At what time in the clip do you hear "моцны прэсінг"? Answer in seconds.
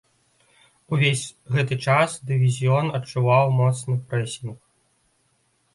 3.61-4.57